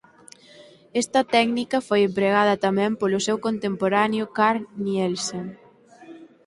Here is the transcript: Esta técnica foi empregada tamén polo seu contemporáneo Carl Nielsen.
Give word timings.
Esta 1.01 1.21
técnica 1.35 1.77
foi 1.87 2.01
empregada 2.03 2.55
tamén 2.65 2.91
polo 2.99 3.19
seu 3.27 3.37
contemporáneo 3.45 4.25
Carl 4.37 4.61
Nielsen. 4.83 5.45